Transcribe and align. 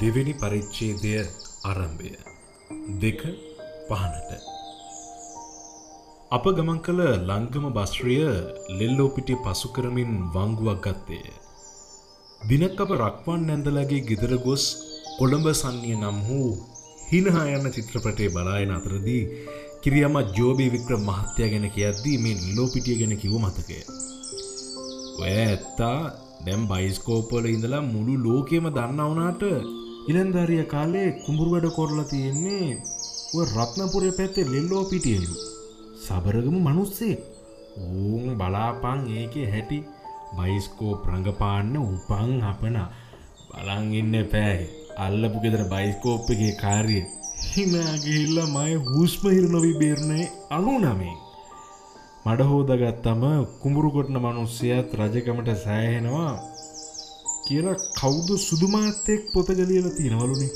දෙවෙනි 0.00 0.32
පරිච්ඡේදය 0.40 1.12
ආරම්භය 1.68 2.10
දෙක 3.02 3.20
පහනට 3.88 4.30
අප 6.30 6.44
ගමන් 6.56 6.80
කළ 6.86 7.00
ලංගම 7.28 7.66
බස්්‍රිය 7.76 8.24
ලෙල්ලෝ 8.78 9.06
පිටි 9.16 9.34
පසු 9.44 9.68
කරමින් 9.76 10.12
වංගුවක් 10.34 10.82
ගත්තේය. 10.86 11.28
දිනක් 12.40 12.82
අප 12.84 12.92
රක්වන් 12.96 13.46
නැන්දලගේ 13.48 14.02
ගෙදර 14.10 14.34
ගොස් 14.46 14.64
කොළඹ 15.18 15.48
සන්නිය 15.52 15.96
නම් 15.96 16.18
වූ 16.26 16.50
හිනහා 17.10 17.46
යන්න 17.54 17.74
චිත්‍රපටේ 17.76 18.28
බලායන 18.36 18.76
අතරදී 18.78 19.22
කිරියම 19.82 20.20
ජෝබී 20.36 20.72
වික්‍ර 20.76 20.92
මහත්‍යය 21.08 21.48
ගැන 21.54 21.66
කියද්දී 21.70 22.20
මේ 22.24 22.36
ලෝපිටිය 22.56 22.98
ගැන 23.00 23.16
කිව 23.22 23.34
මතකය. 23.44 23.80
ඔය 25.20 25.32
ඇත්තා 25.40 25.98
දැම් 26.46 26.62
බයිස්කෝපල 26.70 27.44
ඉඳලා 27.54 27.82
මුළු 27.94 28.14
ලෝකෙම 28.26 28.66
දන්න 28.76 29.02
වනාට 30.06 30.10
ඉලන්ධාරිය 30.10 30.64
කාලේ 30.64 31.08
කුඹුරු 31.24 31.50
වැඩ 31.50 31.68
කොරලා 31.70 32.04
තියෙන්නේ 32.04 32.78
ඔය 33.34 33.44
රත්නපුරය 33.46 34.10
පැත්තේ 34.12 34.44
ලෙල්ලෝ 34.44 34.84
පිටියලු. 34.84 35.34
සබරගම 35.98 36.56
මනුස්සේ. 36.58 37.16
ඌන් 37.78 38.38
බලාපං 38.38 39.00
ඒක 39.10 39.34
හැටි. 39.52 39.84
බයිස්කෝ 40.36 40.94
ප්‍රංගපාන්න 40.96 41.76
උපං 41.76 42.42
අපන. 42.42 42.76
බලං 43.50 43.94
ඉන්න 43.94 44.14
පෑ 44.32 44.58
අල්ලපු 44.96 45.38
ගෙදර 45.40 45.62
බයිස්කෝප්පගේ 45.64 46.54
කාරිය 46.54 47.04
හිනාගිල්ල 47.46 48.38
මය 48.54 48.72
හුස්මහිර 48.86 49.46
නොවී 49.50 49.78
බේරණය 49.78 50.20
අනු 50.50 50.78
නමේ 50.78 51.16
මඩ 52.26 52.40
හෝදගත්තම 52.42 53.22
කුඹුරුකොටන 53.62 54.18
මනුස්සයත් 54.18 54.94
රජකමට 55.00 55.50
සෑහෙනවා. 55.56 56.34
කියලා 57.46 57.76
කෞුද 57.96 58.28
සුදුමාත්තෙක් 58.40 59.22
පොතගලියල 59.32 59.86
තියෙනවලුනේ 59.90 60.52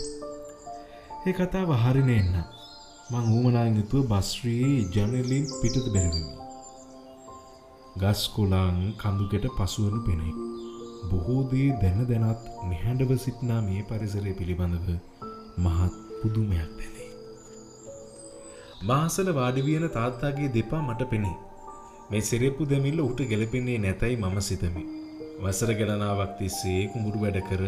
ඒ 1.21 1.33
කතාව 1.33 1.71
හරින 1.79 2.11
එන්න 2.11 2.35
මං 3.11 3.25
ඌමනාගතුව 3.31 4.05
බස්්‍රී 4.11 4.69
ජනලින් 4.93 5.47
පිටත 5.55 5.87
බැරවිමි. 5.87 6.35
ගස්කොලාං 7.97 8.79
කඳුගෙට 8.95 9.47
පසුවනු 9.57 10.01
පෙනෙයි 10.01 10.35
බොහෝදේ 11.09 11.69
දැන 11.83 12.01
දැනත් 12.09 12.47
නිහැඩව 12.69 13.13
සිටනා 13.19 13.61
මේ 13.63 13.83
පරිසරය 13.83 14.33
පිළිබඳව 14.33 14.89
මහත් 15.59 15.93
පුදුමයක් 16.21 16.71
දැනේ. 16.79 17.11
මාසල 18.85 19.31
වාඩිවියන 19.35 19.87
තාත්තාගේ 19.91 20.55
දෙපා 20.55 20.83
මට 20.83 21.11
පෙනේ. 21.11 21.37
මේ 22.11 22.23
සිරෙප්පු 22.23 22.69
දෙමිල්ල 22.69 23.01
උට 23.01 23.21
ගැලපෙන්නේ 23.29 23.79
නැතැයි 23.79 24.17
මම 24.19 24.41
සිතමි. 24.43 24.85
වසර 25.43 25.73
ගණනාවක් 25.79 26.33
තිස්සේ 26.39 26.83
කුඹුරු 26.93 27.23
වැඩ 27.23 27.39
කර 27.49 27.63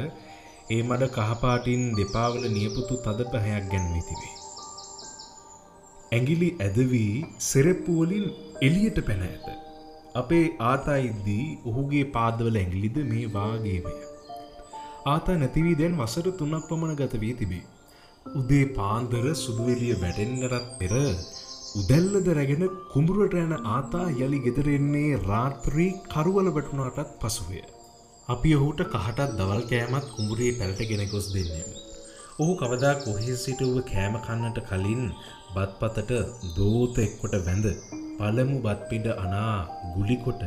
ඒ 0.71 0.81
මඩ 0.83 1.11
කහපාටින් 1.17 1.83
දෙපාවල 1.99 2.45
නියපුතු 2.55 2.97
තද 3.05 3.29
පැහැයක් 3.33 3.67
ගැන්වී 3.73 4.05
තිබේ. 4.09 4.35
ඇගිලි 6.13 6.49
ඇදවී 6.61 7.13
සෙරෙප්පුවලින් 7.49 8.27
එලියට 8.61 8.99
පැන 9.07 9.23
ඇත. 9.23 9.47
අපේ 10.15 10.47
ආතා 10.71 10.99
ඉද්දී 11.09 11.45
ඔහුගේ 11.67 12.07
පාදවල 12.17 12.57
ඇගිලිද 12.57 12.99
මේ 13.11 13.27
වාගේමය. 13.37 13.95
ආතා 15.07 15.37
නැතිවී 15.37 15.79
දැන් 15.81 16.01
වසර 16.01 16.29
තුනක් 16.41 16.67
පමණ 16.69 16.99
ගත 17.01 17.23
වී 17.25 17.35
තිබේ. 17.35 17.65
උදේ 18.27 18.67
පාන්දර 18.77 19.25
සුදුවෙලිය 19.37 19.95
වැටෙන්න්නටත් 20.01 20.69
පෙර 20.79 20.93
උදැල්ලද 21.73 22.27
රැගෙන 22.29 22.63
කුඹුරට 22.93 23.35
යන 23.35 23.53
ආතා 23.75 24.07
යළි 24.17 24.39
ගෙදරෙන්නේ 24.47 25.21
රාත්‍රී 25.21 25.87
කරුවල 26.13 26.49
වැටුණාටත් 26.57 27.15
පසුවය. 27.21 27.61
අපි 28.29 28.51
ඔහුට 28.57 28.81
කහටත් 28.87 29.33
දවල් 29.39 29.63
කෑමත් 29.71 30.11
කුඹුරේ 30.11 30.51
පැල්ට 30.59 30.83
ගෙනකොස් 30.91 31.29
දෙන්නෙම. 31.35 31.71
ඔහු 32.39 32.53
කවදා 32.55 32.93
කොහේ 33.05 33.37
සිටුව 33.37 33.79
කෑම 33.85 34.21
කන්නට 34.21 34.61
කලින් 34.69 35.03
බත්පතට 35.55 36.13
දෝත 36.57 36.97
එක්කොට 36.99 37.39
වැඳ 37.41 37.67
පළමු 38.19 38.61
බත්පිඩ 38.61 39.09
අනා 39.17 39.57
ගුලිකොට 39.95 40.43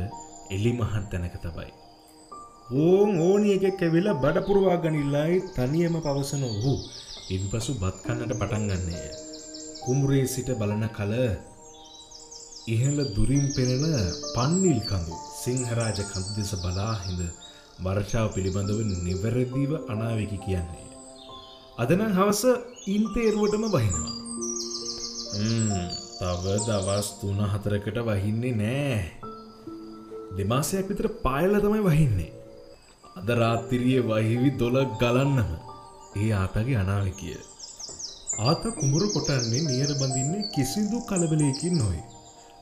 එලි 0.50 0.72
මහන් 0.72 1.04
තැනක 1.10 1.36
තබයි. 1.40 1.70
ඕන් 2.78 3.10
ඕනි 3.20 3.54
එකෙක් 3.56 3.82
ඇවෙලා 3.82 4.20
බඩපුරවා 4.22 4.82
ගනිල්ලායි 4.82 5.44
තනියම 5.54 5.96
පවසන 6.00 6.50
ඔහු 6.52 6.74
ඉන් 7.30 7.44
පසු 7.50 7.80
බත්කන්නට 7.82 8.32
පටන්ගන්නේය. 8.34 9.25
කුමුරේ 9.86 10.26
සිට 10.26 10.48
බලන 10.60 10.84
කල 10.96 11.12
ඉහළ 12.74 13.00
දුරින් 13.16 13.44
පෙනෙන 13.56 13.84
පන්නිල් 14.34 14.80
කඳු 14.88 15.16
සිංහරාජ 15.42 15.98
කඳු 16.02 16.30
දෙස 16.38 16.52
බලාහිඳ 16.62 17.20
වර්ෂාව 17.84 18.28
පිළිබඳව 18.34 18.80
නිවැරදිව 19.06 19.72
අනාවකි 19.92 20.38
කියන්නේ. 20.44 20.86
අදනන් 21.78 22.12
හවස 22.18 22.42
ඉන්තේරුවටම 22.94 23.64
බහිනවා. 23.74 24.14
තව 26.18 26.44
දවස් 26.66 27.08
තුන 27.20 27.40
හතරකට 27.52 27.98
වහින්නේ 28.08 28.54
නෑ. 28.60 29.00
දෙමාසයක් 30.36 30.88
විතර 30.90 31.08
පායල 31.24 31.54
තමයි 31.64 31.82
වහින්නේ. 31.88 32.32
අද 33.18 33.28
රාත්තිරිය 33.42 34.00
වහිවි 34.08 34.50
දොල 34.60 34.76
ගලන්නම 35.02 35.50
ඒ 36.16 36.32
ආතගේ 36.40 36.80
අනාවකිය. 36.82 37.38
ආත 38.38 38.64
කුමරු 38.78 39.06
කොටන්නේ 39.08 39.60
නියර 39.60 39.90
බඳින්නේ 39.96 40.48
කිසිදු 40.54 40.98
කලබලයකින් 41.00 41.74
නොයි. 41.78 42.00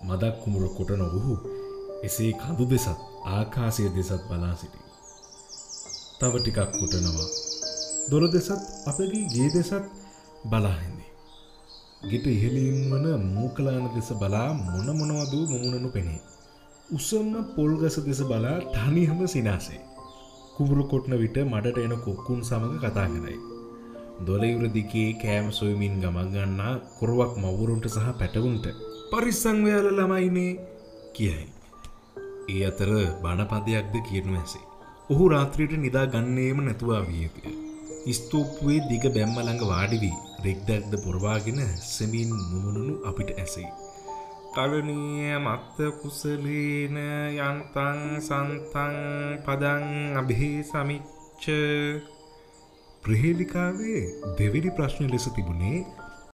මදක් 0.06 0.34
කුමරු 0.42 0.68
කොටන 0.68 1.00
ඔහු 1.08 1.34
එසේ 2.02 2.32
කඳු 2.32 2.64
දෙසත් 2.64 3.00
ආකාසය 3.26 3.88
දෙසත් 3.88 4.22
බලා 4.28 4.54
සිටි. 4.56 4.80
තව 6.20 6.32
ටිකක් 6.38 6.58
කොටනවා. 6.72 7.28
දොර 8.10 8.24
දෙසත් 8.30 8.50
අපගේ 8.86 9.24
ගේ 9.32 9.48
දෙසත් 9.48 9.84
බලාහිදි. 10.44 11.06
ගෙට 12.10 12.26
ඉහලින් 12.26 12.78
වන 12.90 13.06
මූකලාන 13.32 13.84
දෙස 13.94 14.10
බලා 14.12 14.50
මොන 14.60 14.88
මොනවදූ 15.00 15.44
මුමුණනු 15.46 15.90
පෙනේ. 15.90 16.20
උසම්ම 16.90 17.34
පොල්ගස 17.56 17.96
දෙස 18.06 18.20
බලා 18.22 18.58
තනිහම 18.74 19.26
සිනාසේ. 19.26 19.82
කුඹුරු 20.56 20.84
කොටන 20.84 21.18
විට 21.18 21.36
මඩට 21.44 21.78
එන 21.78 21.96
කොක්කුන් 21.98 22.40
සමඟ 22.44 22.78
කතා 22.78 23.08
කරයි. 23.08 23.53
දොලයිවර 24.20 24.64
දිකේ 24.76 25.08
කෑම 25.22 25.46
සොයමින් 25.52 25.96
ගමගන්නා 26.02 26.74
කොරුවක් 26.98 27.32
මවුරුන්ට 27.42 27.86
සහ 27.90 28.06
පැටවුන්ට 28.20 28.66
පරිස්සංවයාල 29.10 29.88
ළමයිනේ 29.90 30.52
කියයි. 31.16 31.46
ඒ 32.48 32.62
අතර 32.70 32.90
බණපදයක්ද 33.22 33.94
කියනු 34.08 34.36
ඇසේ. 34.40 34.64
ඔහු 35.10 35.24
රාත්‍රියට 35.34 35.74
නිදා 35.84 36.06
ගන්නේම 36.06 36.60
නැතුවා 36.64 37.02
වියපිය. 37.08 37.54
ස්තූප්වේ 38.12 38.78
දිග 38.90 39.04
බැම්මළඟ 39.14 39.62
වාඩිවී 39.70 40.16
රෙක්දැක්ද 40.44 40.92
පොරවාගෙන 41.04 41.60
සෙමින් 41.88 42.30
මුමුණුණු 42.32 42.94
අපිට 43.08 43.30
ඇසෙයි. 43.34 43.70
කලනීය 44.54 45.36
මත්ත 45.36 45.78
කුසලේන 46.00 46.96
යන්තන් 47.46 48.00
සන්තන් 48.20 48.98
පදං 49.46 49.86
අභේ 50.20 50.58
සමිච්ච 50.70 51.44
ප්‍රහේලිකාවේ 53.04 54.00
දෙවිනි 54.38 54.70
ප්‍රශ්න 54.70 55.10
ලෙස 55.10 55.26
තිබුණේ 55.36 55.78